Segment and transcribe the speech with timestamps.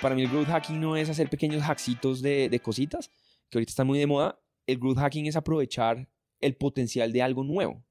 [0.00, 3.10] Para mí el growth hacking no es hacer pequeños hacksitos de, de cositas,
[3.50, 4.40] que ahorita están muy de moda.
[4.66, 6.08] El growth hacking es aprovechar
[6.40, 7.84] el potencial de algo nuevo.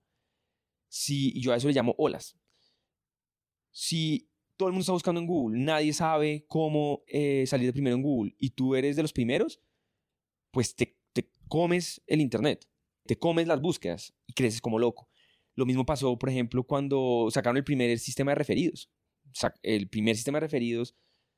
[0.88, 2.38] Si yo a eso le llamo olas.
[3.72, 7.96] Si todo el mundo está buscando en Google, nadie sabe cómo eh, salir de primero
[7.96, 9.62] en Google y tú eres de los primeros,
[10.52, 12.68] pues te, te comes el Internet,
[13.06, 15.10] te comes las búsquedas y creces como loco.
[15.56, 18.90] Lo mismo pasó, por ejemplo, cuando sacaron el primer sistema de referidos.
[19.62, 20.96] El primer sistema de referidos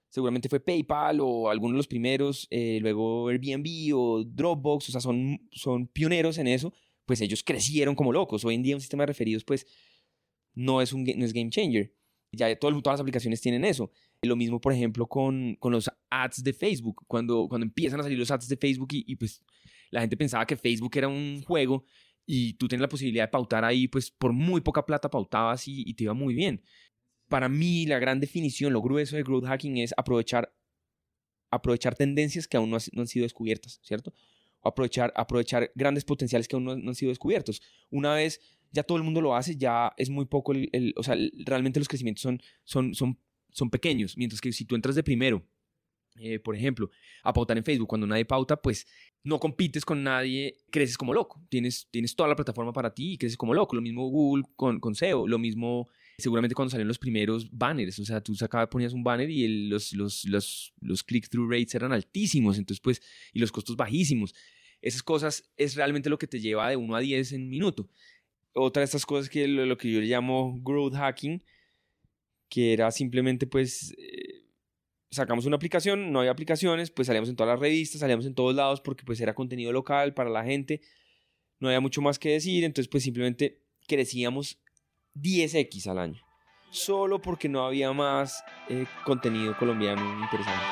[0.10, 5.02] seguramente fue PayPal o alguno de los primeros, eh, luego Airbnb o Dropbox, o sea,
[5.02, 6.74] son, son pioneros en eso,
[7.06, 8.44] pues ellos crecieron como locos.
[8.46, 9.66] Hoy en día un sistema de referidos, pues,
[10.56, 11.94] no es un no es game changer.
[12.32, 13.92] Ya todo, todas las aplicaciones tienen eso.
[14.22, 17.04] Lo mismo, por ejemplo, con, con, los ads de Facebook.
[17.08, 19.42] Cuando, cuando empiezan a salir los ads de Facebook y, pues
[19.90, 21.84] la gente pensaba que Facebook era un juego
[22.26, 25.84] y tú tienes la posibilidad de pautar ahí, pues por muy poca plata pautabas y,
[25.88, 26.62] y te iba muy bien.
[27.30, 30.54] Para mí, la gran definición, lo grueso de growth hacking es aprovechar,
[31.52, 34.14] aprovechar tendencias que aún no, han sido descubiertas, ¿cierto?
[34.62, 37.62] aprovechar, aprovechar grandes potenciales que aún no, han sido descubiertos.
[37.90, 41.16] Una vez ya todo el mundo lo hace, ya es muy poco, el, o sea,
[41.46, 43.20] realmente los crecimientos son, son, son,
[43.52, 45.44] son pequeños, mientras que si tú entras de primero,
[46.20, 46.90] eh, por ejemplo,
[47.24, 48.86] a pautar en Facebook cuando nadie pauta, pues
[49.24, 51.42] no compites con nadie, creces como loco.
[51.50, 53.76] Tienes, tienes toda la plataforma para ti y creces como loco.
[53.76, 55.88] Lo mismo Google con, con SEO, lo mismo
[56.20, 58.00] seguramente cuando salieron los primeros banners.
[58.00, 61.92] O sea, tú sacabas, ponías un banner y los, los, los, los click-through rates eran
[61.92, 63.02] altísimos, entonces pues,
[63.34, 64.34] y los costos bajísimos.
[64.82, 67.90] Esas cosas es realmente lo que te lleva de 1 a 10 en un minuto.
[68.54, 71.44] Otra de estas cosas que lo, lo que yo le llamo growth hacking,
[72.50, 73.96] que era simplemente pues...
[73.98, 74.40] Eh,
[75.12, 78.56] sacamos una aplicación, no hay aplicaciones, pues salíamos en todas las revistas, salíamos en todos
[78.56, 80.82] lados porque pues era contenido local para la gente,
[81.60, 84.60] no había mucho más que decir, entonces pues simplemente crecíamos
[85.16, 86.22] 10x al año,
[86.72, 90.64] solo porque no había más eh, contenido colombiano interesante.